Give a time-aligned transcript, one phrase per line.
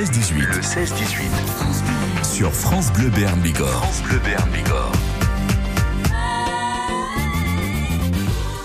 [0.00, 0.32] 16-18.
[0.38, 2.24] Le 16-18.
[2.34, 3.68] Sur France Bleu Béarn Bigorre.
[3.68, 4.92] France Bleu Béarn Bigorre.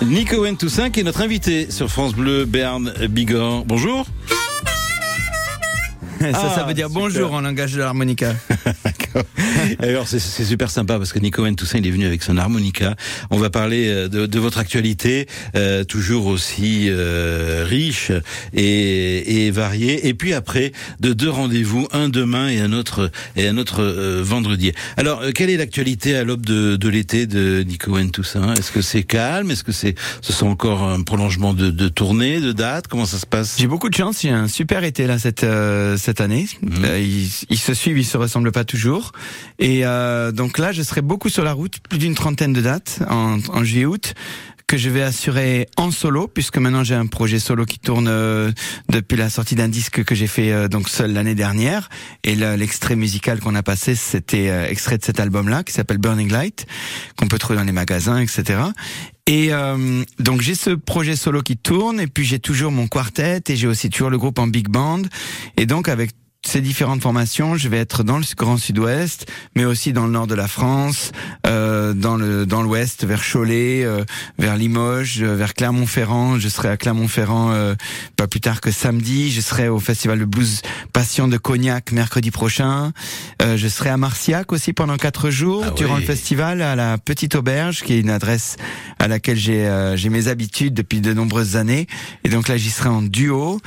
[0.03, 3.65] Nico Wen Toussaint qui est notre invité sur France Bleu Béarn Bigorre.
[3.65, 4.05] Bonjour.
[6.21, 7.01] ça, ça Ah, veut dire super.
[7.01, 8.33] bonjour en langage de l'harmonica.
[9.79, 12.95] Alors c'est super sympa parce que Nico Toussaint il est venu avec son harmonica.
[13.29, 18.11] On va parler euh, de, de votre actualité, euh, toujours aussi euh, riche
[18.53, 20.07] et, et variée.
[20.07, 24.21] Et puis après de deux rendez-vous, un demain et un autre et un autre euh,
[24.23, 24.71] vendredi.
[24.97, 28.53] Alors euh, quelle est l'actualité à l'aube de, de l'été de Nico Toussaint?
[28.55, 29.51] Est-ce que c'est calme?
[29.51, 32.87] Est-ce que c'est ce sont encore un prolongement de, de tournée, de date?
[32.87, 33.55] Comment ça se passe?
[33.57, 35.45] J'ai beaucoup de chance, j'ai un super été là cette
[35.97, 36.47] cette année.
[36.63, 39.04] Ils, ils se suivent, ils se ressemblent pas toujours.
[39.59, 42.99] Et euh, donc là, je serai beaucoup sur la route, plus d'une trentaine de dates
[43.09, 44.13] en, en juillet-août
[44.67, 48.51] que je vais assurer en solo puisque maintenant j'ai un projet solo qui tourne euh,
[48.89, 51.87] depuis la sortie d'un disque que j'ai fait euh, donc seul l'année dernière.
[52.23, 55.71] Et le- l'extrait musical qu'on a passé c'était euh, extrait de cet album là qui
[55.71, 56.65] s'appelle Burning Light
[57.15, 58.59] qu'on peut trouver dans les magasins etc
[59.27, 63.41] et euh, donc j'ai ce projet solo qui tourne et puis j'ai toujours mon quartet
[63.47, 65.01] et j'ai aussi toujours le groupe en big band.
[65.57, 66.09] Et donc avec
[66.47, 70.27] ces différentes formations, je vais être dans le Grand Sud-Ouest, mais aussi dans le nord
[70.27, 71.11] de la France,
[71.47, 74.03] euh, dans le dans l'Ouest, vers Cholet, euh,
[74.37, 76.39] vers Limoges, euh, vers Clermont-Ferrand.
[76.39, 77.75] Je serai à Clermont-Ferrand euh,
[78.15, 79.31] pas plus tard que samedi.
[79.31, 80.61] Je serai au Festival de Blues
[80.93, 82.91] Passion de Cognac mercredi prochain.
[83.41, 86.01] Euh, je serai à Marciac aussi pendant quatre jours Ah durant oui.
[86.01, 88.57] le festival à la Petite Auberge, qui est une adresse
[88.99, 91.87] à laquelle j'ai euh, j'ai mes habitudes depuis de nombreuses années.
[92.23, 93.59] Et donc là, j'y serai en duo.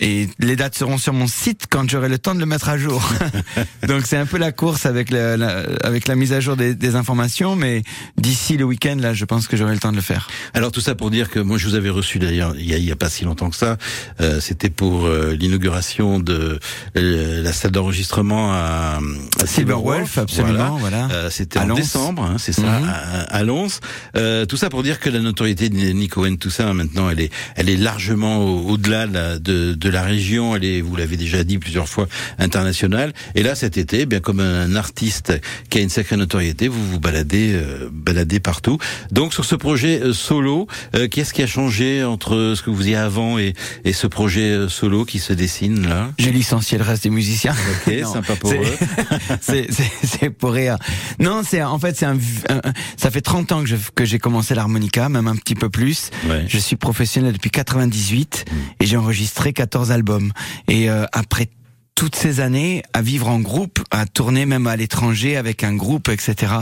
[0.00, 1.37] Et les dates seront sur mon site
[1.70, 3.02] quand j'aurai le temps de le mettre à jour.
[3.88, 6.74] donc c'est un peu la course avec la, la- avec la mise à jour des,
[6.74, 7.82] des informations, mais
[8.16, 10.28] d'ici le week-end, là, je pense que j'aurai le temps de le faire.
[10.54, 12.92] Alors tout ça pour dire que moi je vous avais reçu d'ailleurs il y a,
[12.92, 13.76] a pas si longtemps que ça.
[14.20, 16.58] Euh, C'était pour euh, l'inauguration de
[16.96, 18.98] euh, la salle d'enregistrement à,
[19.40, 21.08] à Silver Wolf, absolument, voilà.
[21.12, 22.88] Euh, C'était en décembre, hein, c'est ça, Mhm.
[22.88, 23.80] à, à Lens.
[24.16, 27.32] Euh, tout ça pour dire que la notoriété de Nico Wen Toussaint maintenant, elle est,
[27.56, 30.56] elle est largement au- au-delà de, la- de, de la région.
[30.56, 32.08] Elle est, vous l'avez déjà dit plusieurs fois,
[32.38, 33.12] internationale.
[33.34, 35.32] Et là cet été, eh bien comme un artiste
[35.70, 38.78] qui a une sacrée notoriété, vous vous baladez, euh, baladez partout.
[39.12, 42.76] Donc sur ce projet euh, solo, euh, qu'est-ce qui a changé entre ce que vous
[42.78, 46.10] faisiez avant et, et ce projet euh, solo qui se dessine là?
[46.18, 47.54] J'ai licencié le reste des musiciens.
[47.86, 48.56] Ok, Non, sympa pour eux.
[49.40, 50.76] c'est pour rire.
[51.18, 52.16] Non, c'est en fait c'est un,
[52.48, 52.60] un-
[52.96, 56.10] ça fait 30 ans que je que j'ai commencé l'harmonica, même un petit peu plus.
[56.28, 56.44] Ouais.
[56.48, 58.44] Je suis professionnel depuis 98
[58.80, 60.32] et j'ai enregistré 14 albums.
[60.68, 61.50] Et euh, après
[61.98, 66.08] toutes ces années à vivre en groupe, à tourner même à l'étranger avec un groupe,
[66.08, 66.52] etc.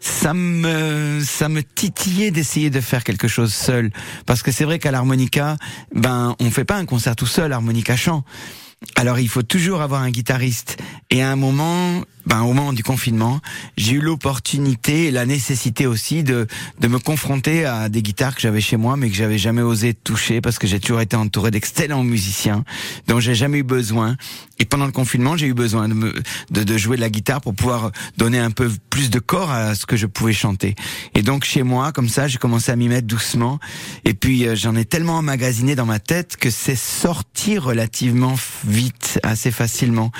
[0.00, 3.92] Ça me, ça me titillait d'essayer de faire quelque chose seul,
[4.26, 5.58] parce que c'est vrai qu'à l'harmonica,
[5.94, 8.24] ben, on fait pas un concert tout seul, harmonica chant.
[8.96, 10.78] Alors il faut toujours avoir un guitariste.
[11.10, 13.40] Et à un moment, ben, au moment du confinement,
[13.76, 16.46] j'ai eu l'opportunité et la nécessité aussi de,
[16.78, 19.94] de me confronter à des guitares que j'avais chez moi, mais que j'avais jamais osé
[19.94, 22.64] toucher parce que j'ai toujours été entouré d'excellents musiciens
[23.06, 24.16] dont j'ai jamais eu besoin.
[24.58, 26.14] Et pendant le confinement, j'ai eu besoin de, me,
[26.50, 29.74] de, de jouer de la guitare pour pouvoir donner un peu plus de corps à
[29.74, 30.74] ce que je pouvais chanter.
[31.14, 33.58] Et donc chez moi, comme ça, j'ai commencé à m'y mettre doucement.
[34.04, 38.36] Et puis euh, j'en ai tellement emmagasiné dans ma tête que c'est sorti relativement
[38.70, 40.10] vite, assez facilement.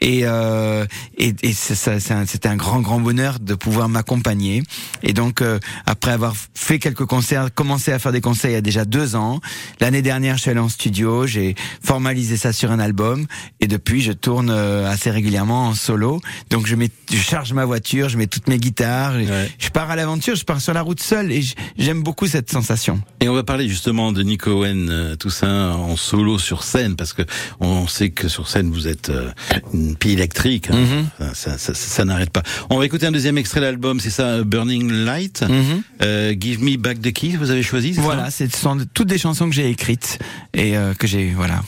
[0.00, 0.84] Et, euh,
[1.16, 4.62] et, et ça- c'est un- c'était un grand, grand bonheur de pouvoir m'accompagner.
[5.02, 8.56] Et donc, euh, après avoir fait quelques concerts, commencé à faire des concerts il y
[8.56, 9.40] a déjà deux ans,
[9.80, 13.26] l'année dernière, je suis allé en studio, j'ai formalisé ça sur un album,
[13.60, 16.20] et depuis, je tourne euh, assez régulièrement en solo.
[16.50, 19.50] Donc, je, mets, je charge ma voiture, je mets toutes mes guitares, Ouais.
[19.58, 21.42] je pars à l'aventure, je pars sur la route seule, et
[21.78, 23.00] j'aime beaucoup cette sensation.
[23.20, 27.12] Et on va parler justement de Nico Wen euh, Toussaint en solo sur scène parce
[27.12, 27.22] que
[27.60, 29.30] on sait que sur scène vous êtes euh,
[29.72, 30.76] une pile électrique, hein.
[31.20, 31.30] Mhm.
[31.34, 32.42] Ça, ça, ça n'arrête pas.
[32.70, 35.42] On va écouter un deuxième extrait de l'album, c'est ça, Burning Light.
[35.42, 35.82] Mhm.
[36.02, 39.48] Euh, Give Me Back the Keys, vous avez choisi Voilà, ce sont toutes des chansons
[39.48, 40.18] que j'ai écrites
[40.52, 41.62] et euh, que j'ai voilà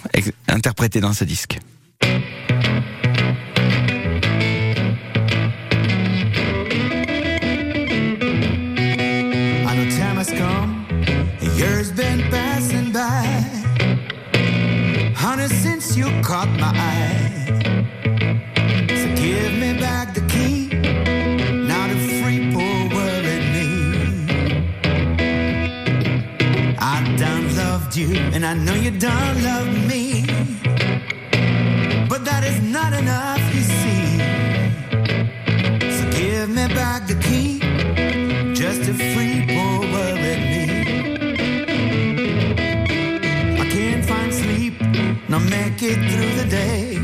[0.49, 1.59] interprétées dans ce disque.
[28.47, 30.25] I know you don't love me,
[32.09, 34.19] but that is not enough, you see.
[35.97, 37.59] So give me back the key,
[38.55, 40.65] just to free more worried me.
[43.63, 44.75] I can't find sleep,
[45.29, 47.01] nor make it through the day.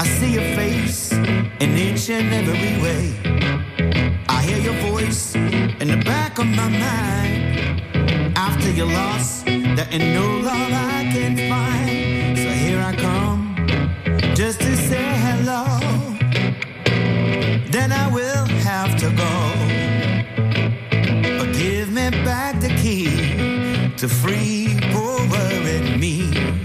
[0.00, 3.04] I see your face in each and every way.
[4.28, 9.44] I hear your voice in the back of my mind after your loss
[9.88, 12.38] ain't no love I can find.
[12.38, 13.56] So here I come,
[14.34, 15.64] just to say hello.
[17.70, 19.32] Then I will have to go.
[21.38, 26.59] But give me back the key to free poor worried me.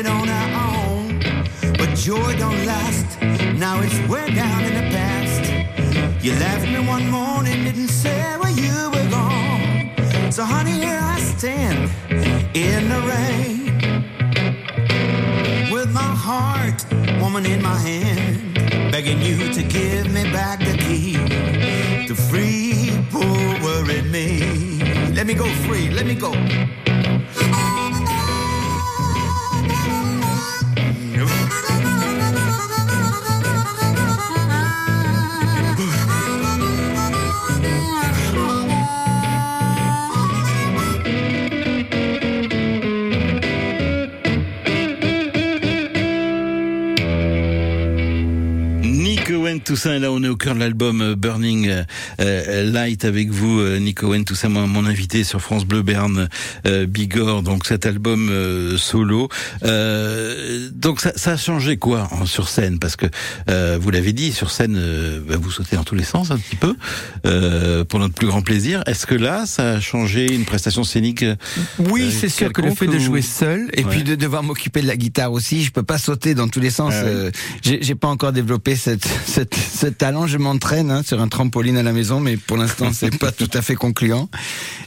[0.00, 1.18] It on our own.
[1.78, 3.20] But joy don't last,
[3.64, 5.44] now it's way down in the past.
[6.24, 10.32] You left me one morning, didn't say where you were gone.
[10.32, 11.90] So honey, here I stand
[12.54, 13.58] in the rain.
[15.72, 16.78] With my heart,
[17.20, 18.54] woman in my hand,
[18.92, 21.14] begging you to give me back the key
[22.06, 24.26] to free poor worried me.
[25.14, 26.32] Let me go free, let me go.
[49.70, 51.84] Toussaint, là on est au cœur de l'album euh, Burning euh,
[52.20, 56.28] euh, Light avec vous, Nico Wen Toussaint, mon, mon invité sur France Bleu Berne
[56.88, 58.30] Bigorre, donc cet album
[58.76, 59.28] solo.
[59.62, 62.80] Euh, donc ça, ça a changé quoi en- sur scène?
[62.80, 63.06] Parce que
[63.48, 66.38] euh, vous l'avez dit, sur scène, euh, bah, vous sautez dans tous les sens un
[66.38, 66.74] petit peu,
[67.26, 68.82] euh, pour notre plus grand plaisir.
[68.86, 71.24] Est-ce que là, ça a changé une prestation scénique
[71.78, 73.90] Oui, c'est sûr que le fait de ou- jouer seul et Ouais.
[73.90, 76.70] puis de devoir m'occuper de la guitare aussi, je peux pas sauter dans tous les
[76.70, 76.92] sens.
[76.96, 77.30] Ah
[77.62, 80.26] j'ai j'ai pas encore développé cette, cette, ce talent.
[80.26, 83.50] Je m'entraîne hein, sur un trampoline à la maison, mais pour l'instant c'est pas tout
[83.54, 84.28] à fait concluant.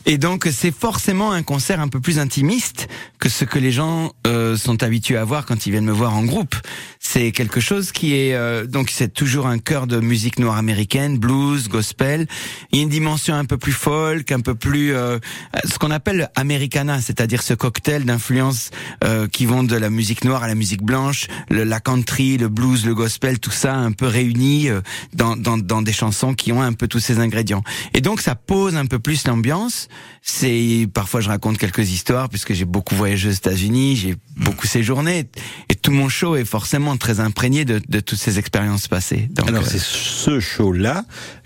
[0.06, 2.88] Et donc c'est forcément un concert un peu plus intimiste
[3.20, 6.16] que ce que les gens euh, sont habitués à voir quand ils viennent me voir
[6.16, 6.56] en groupe.
[7.00, 11.18] C'est quelque chose qui est euh, donc c'est toujours un cœur de musique noire américaine,
[11.18, 12.28] blues, gospel.
[12.72, 15.20] Il y a une dimension un peu plus folk, un peu plus euh,
[15.64, 18.72] ce qu'on appelle americana, c'est-à-dire ce cocktail d'influences
[19.04, 22.50] euh, qui vont de la musique noire à la musique blanche, le, la country, le
[22.50, 24.82] blues, le gospel, tout ça un peu réuni euh,
[25.14, 27.64] dans, dans, dans des chansons qui ont un peu tous ces ingrédients.
[27.94, 29.88] Et donc ça pose un peu plus l'ambiance.
[30.22, 35.26] C'est parfois je raconte quelques histoires puisque j'ai beaucoup voyagé aux États-Unis, j'ai beaucoup séjourné
[35.70, 39.28] et tout mon show est forcément très imprégné de, de toutes ces expériences passées.
[39.32, 40.40] Donc, Alors euh, c'est ce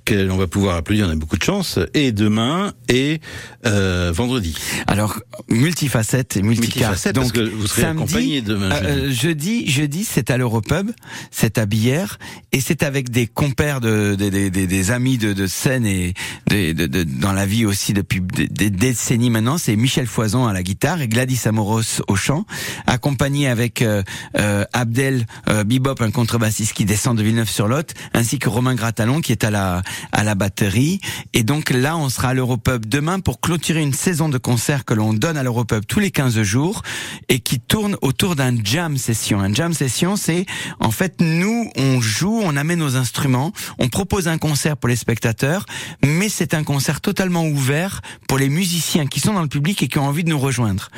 [0.08, 3.20] qu'on va pouvoir applaudir, on a beaucoup de chance, et demain et
[3.66, 4.56] euh, vendredi.
[4.88, 5.20] Alors,
[5.50, 6.76] multifacette et multicarte.
[6.92, 10.92] Multifacette, Donc, parce que vous serez samedi, accompagné demain, euh, jeudi, jeudi, c'est à l'Europub,
[11.32, 12.20] c'est à Bière,
[12.52, 16.14] et c'est avec des compères de, des- des- des- des amis de, de scène et
[16.50, 19.58] de, de- de- dans la vie aussi depuis des, des décennies maintenant.
[19.58, 22.46] C'est Michel Foison à la guitare et Gladys Amoros au chant,
[22.86, 24.04] accompagné avec euh,
[24.38, 29.32] euh, Abdel euh, Bibop, un contrebassiste qui descend de Villeneuve-sur-Lot, ainsi que Romain Gratalon qui
[29.32, 31.00] est à la à la batterie.
[31.34, 34.94] Et donc là, on sera à l'Europub demain pour clôturer une saison de concerts que
[34.94, 36.82] l'on donne à l'Europub tous les 15 jours
[37.30, 39.40] et qui tourne autour d'un jam session.
[39.40, 40.46] Un jam session, c'est
[40.80, 44.96] en fait nous, on joue, on amène nos instruments, on propose un concert pour les
[44.96, 45.66] spectateurs,
[46.04, 49.88] mais c'est un concert totalement ouvert pour les musiciens qui sont dans le public et
[49.88, 50.90] qui ont envie de nous rejoindre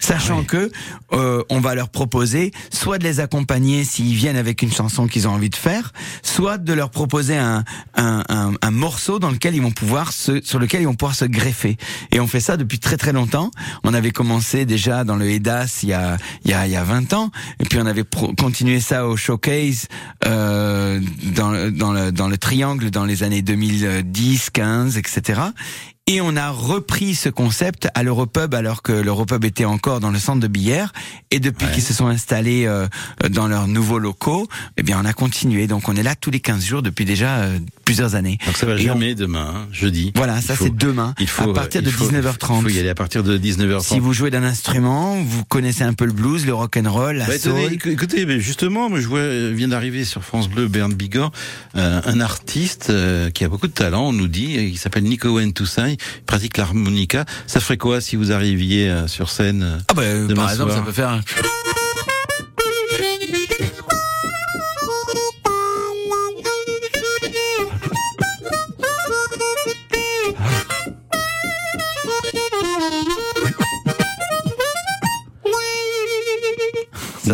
[0.00, 0.72] sachant que
[1.12, 5.28] euh, on va leur proposer soit de les accompagner s'ils viennent avec une chanson qu'ils
[5.28, 5.92] ont envie de faire,
[6.22, 7.64] soit de leur proposer un,
[7.94, 11.14] un, un, un morceau dans lequel ils vont pouvoir se, sur lequel ils vont pouvoir
[11.14, 11.76] se greffer.
[12.10, 13.50] Et on fait ça depuis très très longtemps.
[13.84, 16.76] On avait commencé déjà dans le EDAS il y a il y a, il y
[16.76, 17.30] a 20 ans,
[17.60, 18.04] et puis on avait
[18.38, 19.86] continué ça au showcase
[20.26, 21.00] euh,
[21.34, 25.40] dans, le- dans le dans le triangle dans les années 2010, 15, etc.
[26.06, 30.18] Et on a repris ce concept à l'Europub alors que l'Europub était encore dans le
[30.18, 30.92] centre de Billère.
[31.30, 31.72] Et depuis Ouais.
[31.72, 32.88] qu'ils se sont installés euh,
[33.30, 35.68] dans leurs nouveaux locaux, eh bien on a continué.
[35.68, 38.38] Donc on est là tous les 15 jours depuis déjà euh, plusieurs années.
[38.44, 40.10] Donc ça va Et on- jamais demain, hein, jeudi.
[40.16, 42.56] Voilà, ça c'est demain, Il faut, à partir de faut- 19h30.
[42.58, 43.94] Il faut y aller à partir de 19h30.
[43.94, 47.18] Si vous jouez d'un instrument, vous connaissez un peu le blues, le rock and roll,
[47.18, 47.52] la Bah, soul.
[47.72, 51.30] écoutez, écou- écoutez, justement, je vois, euh, vient d'arriver sur France Bleu, Bernd Bigorre,
[51.76, 55.28] euh, un artiste euh, qui a beaucoup de talent, on nous dit, il s'appelle Nico
[55.28, 55.52] Owen
[55.98, 57.24] Il pratique l'harmonica.
[57.46, 60.50] Ça ferait quoi si vous arriviez euh, sur scène euh, Ah bah, euh, Demain par
[60.52, 60.80] exemple, soir.
[60.80, 61.08] ça peut faire.
[61.10, 61.20] un-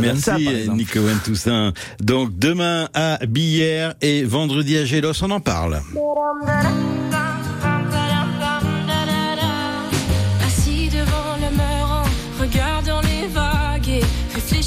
[0.00, 0.20] Merci
[0.66, 0.72] ça.
[0.75, 1.72] Nico Toussaint.
[2.00, 5.80] Donc demain à Billère et vendredi à Gélos, on en parle.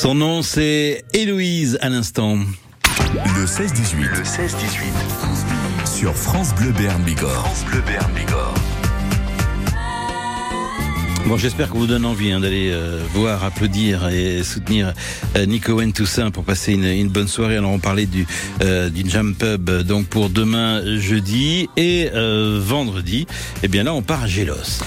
[0.00, 2.38] Son nom c'est Héloïse à l'instant.
[3.36, 4.16] Le 16-18.
[4.16, 5.98] Le 16-18.
[5.98, 7.32] Sur France Bleu Béarn Bigorre.
[7.32, 8.54] France Bleu Béarn Bigorre.
[11.26, 14.92] Bon, j'espère qu'on vous donne envie hein, d'aller euh, voir, applaudir et soutenir
[15.36, 17.56] euh, Nico Wen Toussaint pour passer une, une bonne soirée.
[17.56, 18.24] Alors, on parlait du
[18.62, 23.26] euh, du Jam Pub donc pour demain jeudi et euh, vendredi.
[23.64, 24.80] Et bien là, on part à Gélos.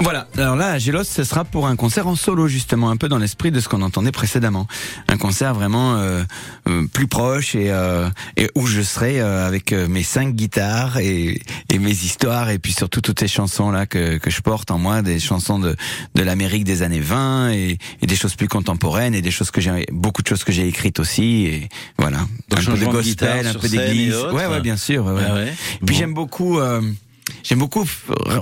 [0.00, 0.26] Voilà.
[0.36, 3.16] Alors là, à Gélos, ce sera pour un concert en solo, justement, un peu dans
[3.16, 4.66] l'esprit de ce qu'on entendait précédemment.
[5.08, 6.22] Un concert vraiment euh,
[6.68, 10.98] euh, plus proche et, euh, et où je serai euh, avec euh, mes cinq guitares
[10.98, 14.70] et, et mes histoires et puis surtout toutes ces chansons là que, que je porte
[14.70, 15.74] en moi, des chansons de,
[16.14, 19.62] de l'Amérique des années 20 et, et des choses plus contemporaines et des choses que
[19.62, 22.18] j'ai beaucoup de choses que j'ai écrites aussi et voilà.
[22.50, 24.16] Donc, un peu de gospel, un peu d'église.
[24.32, 25.06] Ouais, ouais, bien sûr.
[25.06, 25.22] ouais.
[25.26, 25.54] Ah ouais.
[25.86, 25.98] Puis Bon.
[25.98, 26.58] j'aime beaucoup.
[27.42, 27.84] J'aime beaucoup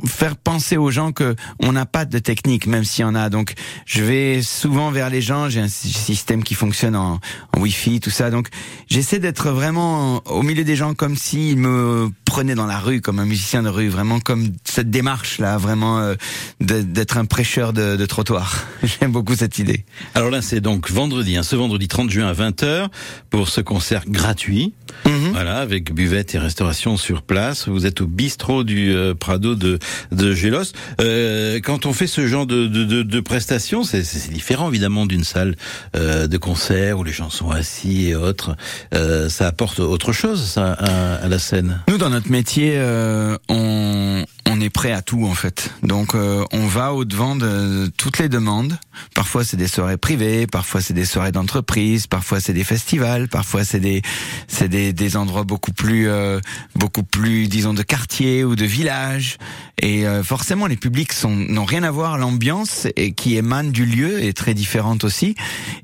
[0.06, 3.30] faire penser aux gens que on n'a pas de technique, même s'il y en a.
[3.30, 3.54] Donc,
[3.86, 5.48] je vais souvent vers les gens.
[5.48, 7.20] J'ai un sy- système qui fonctionne en,
[7.56, 8.30] en Wi-Fi, tout ça.
[8.30, 8.48] Donc,
[8.88, 13.18] j'essaie d'être vraiment au milieu des gens comme s'ils me prenaient dans la rue, comme
[13.18, 16.14] un musicien de rue, vraiment comme cette démarche là, vraiment euh,
[16.60, 18.66] d'être un prêcheur de, de trottoir.
[18.82, 19.84] J'aime beaucoup cette idée.
[20.14, 22.88] Alors là, c'est donc vendredi, hein, ce vendredi 30 juin à 20h
[23.30, 24.72] pour ce concert gratuit.
[25.06, 25.30] Mhm.
[25.32, 27.68] Voilà, avec buvette et restauration sur place.
[27.68, 29.78] Vous êtes au bistrot du du euh, Prado de,
[30.10, 30.72] de Gélos.
[31.00, 34.02] Euh, quand on fait ce genre de, de, de, prestations, c'est
[34.32, 35.56] différent évidemment d'une salle
[35.96, 38.56] euh, de concert où les gens sont assis et autres.
[38.94, 41.80] Euh, ça apporte autre chose, ça, à, à la scène.
[41.88, 45.70] Nous, dans notre métier, euh, on, on est prêt à tout en fait.
[45.82, 48.78] Donc, euh, on va au devant de toutes les demandes.
[49.14, 53.64] Parfois, c'est des soirées privées, parfois c'est des soirées d'entreprise, parfois c'est des festivals, parfois
[53.64, 54.02] c'est des
[54.48, 56.40] c'est des, des endroits beaucoup plus euh,
[56.74, 59.38] beaucoup plus disons de quartier ou de village.
[59.80, 62.18] Et euh, forcément, les publics sont n'ont rien à voir.
[62.18, 65.34] L'ambiance qui émane du lieu est très différente aussi.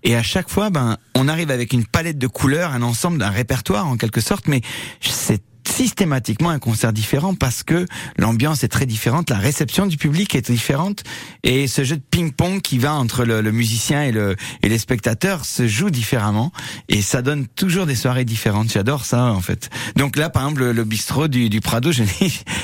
[0.04, 3.30] Et à chaque fois, ben, on arrive avec une palette de couleurs, un ensemble, un
[3.30, 4.60] répertoire en quelque sorte, mais
[5.00, 10.34] c'est systématiquement un concert différent parce que l'ambiance est très différente, la réception du public
[10.34, 11.02] est différente
[11.44, 14.78] et ce jeu de ping-pong qui va entre le, le musicien et, le, et les
[14.78, 16.52] spectateurs se joue différemment
[16.88, 18.72] et ça donne toujours des soirées différentes.
[18.72, 19.70] J'adore ça en fait.
[19.96, 22.02] Donc là, par exemple, le, le bistrot du, du Prado, je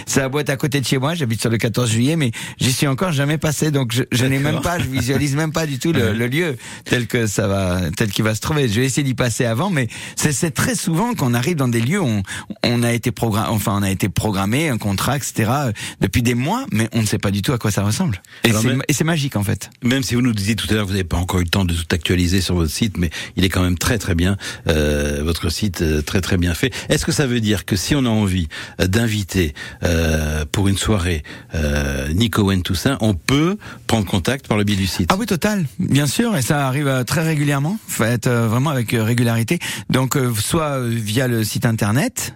[0.07, 1.15] c'est la boîte à côté de chez moi.
[1.15, 4.39] J'habite sur le 14 juillet, mais j'y suis encore jamais passé, donc je, je n'ai
[4.39, 7.81] même pas, je visualise même pas du tout le, le lieu tel que ça va,
[7.97, 8.69] tel qu'il va se trouver.
[8.69, 11.81] Je vais essayer d'y passer avant, mais c'est c'est très souvent qu'on arrive dans des
[11.81, 12.23] lieux où on,
[12.65, 15.33] on a été programmé, enfin on a été programmé, un contrat, etc.
[15.49, 18.23] euh, depuis des mois, mais on ne sait pas du tout à quoi ça ressemble.
[18.45, 18.53] Et
[18.93, 19.71] c'est magique en fait.
[19.83, 21.65] Même si vous nous disiez tout à l'heure, vous n'avez pas encore eu le temps
[21.65, 24.37] de tout actualiser sur votre site, mais il est quand même très très bien,
[24.69, 26.73] euh, votre site euh, très très bien fait.
[26.89, 28.49] Est-ce que ça veut dire que si on a envie
[28.81, 31.23] euh, d'inviter euh, pour une soirée
[31.55, 35.11] euh, Nico Wen Toussaint, on peut prendre contact par le biais du site?
[35.13, 39.59] Ah oui, total, bien sûr, et ça arrive très régulièrement, fait euh, vraiment avec régularité.
[39.91, 42.35] Donc euh, soit via le site internet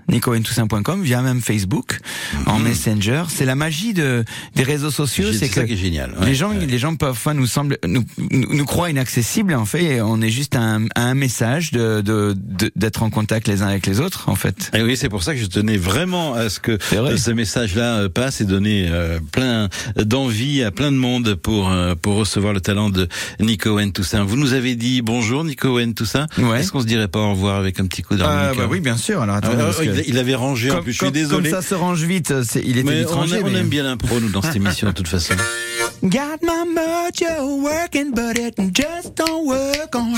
[0.49, 1.99] nicoentoussaint.com, via même Facebook,
[2.47, 3.25] en Messenger.
[3.29, 4.25] C'est la magie de
[4.55, 6.13] des réseaux sociaux, C'est ça qui est génial.
[6.19, 6.27] ouais.
[6.27, 6.67] les gens, Ouais.
[6.67, 9.55] les gens parfois nous semblent, nous, nous, croient inaccessibles.
[9.55, 13.63] En fait, on est juste un, un message de de- de- d'être en contact les
[13.63, 14.29] uns avec les autres.
[14.29, 14.71] En fait.
[14.75, 17.13] Et oui, c'est pour ça que je tenais vraiment à ce que vrai.
[17.13, 21.71] euh, ce message-là euh, passe et donner euh, plein d'envie à plein de monde pour
[21.71, 23.09] euh, pour recevoir le talent de
[23.41, 24.25] Nico Wen Toussaint.
[24.25, 26.27] Vous nous avez dit bonjour Nico Wen Toussaint.
[26.39, 26.61] Ouais.
[26.61, 28.97] Est-ce qu'on se dirait pas au revoir avec un petit coup d'harmonica bah oui, bien
[28.97, 29.21] sûr.
[29.23, 30.93] Alors Ah, attendez, parce il, que- il avait rangé en comme, plus.
[30.93, 31.51] Je suis désolé.
[31.51, 32.33] comme ça se range vite.
[32.63, 34.57] Il était mais vite on, rangé, aime- on mais- aime bien l'impro nous dans cette
[34.57, 35.35] émission de toute façon.
[36.03, 40.15] Got my mojo working, but it just don't work on.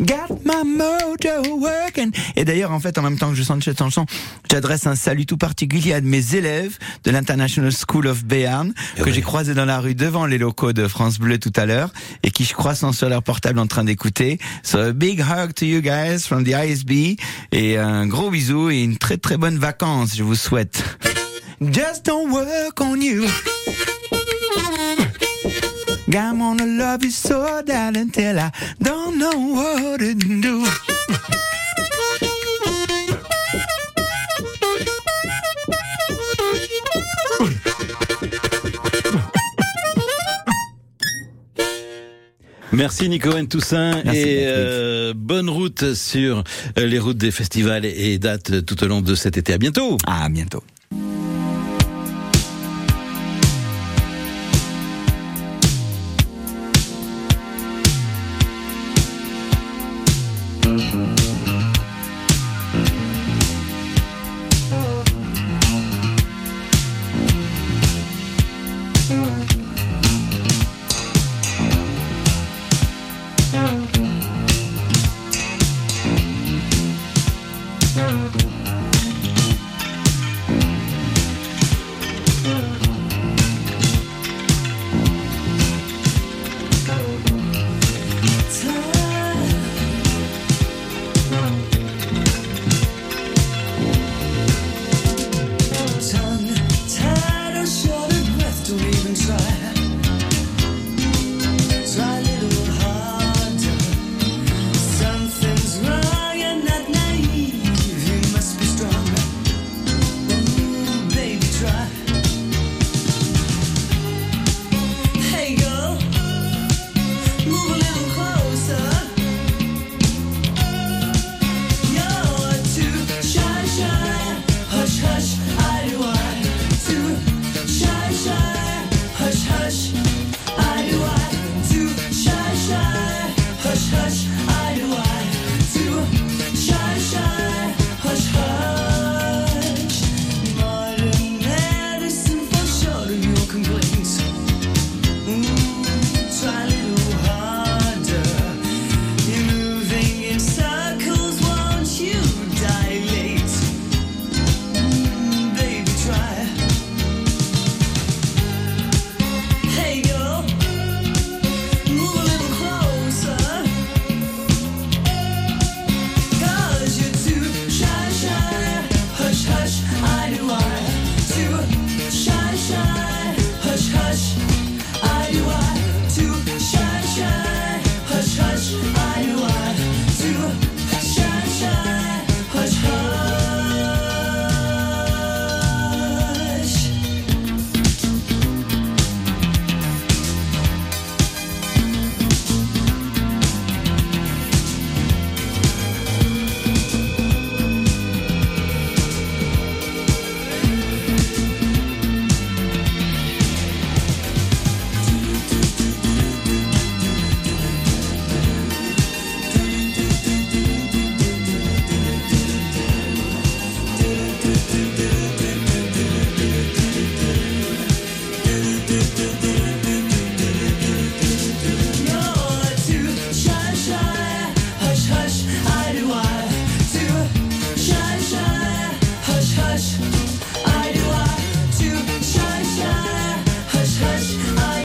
[0.00, 2.12] Got my mojo working.
[2.36, 4.06] Et d'ailleurs, en fait, en même temps que je chante cette chanson,
[4.50, 9.04] j'adresse un salut tout particulier à de mes élèves de l'International School of Béarn, que
[9.04, 9.12] oui.
[9.12, 11.90] j'ai croisé dans la rue devant les locaux de France Bleu tout à l'heure,
[12.22, 14.38] et qui, je crois, sont sur leur portable en train d'écouter.
[14.62, 17.16] So a big hug to you guys from the ISB,
[17.52, 20.82] et un gros bisou et une très très bonne vacances, je vous souhaite.
[21.60, 23.24] Just don't work on you.
[26.08, 30.66] I'm gonna love you so darling till I don't know what to do.
[42.72, 46.42] Merci Nico Wen Toussaint Merci, et euh, bonne route sur
[46.78, 49.52] euh, les routes des festivals et dates tout au long de cet été.
[49.52, 49.98] À bientôt.
[50.06, 50.62] À bientôt.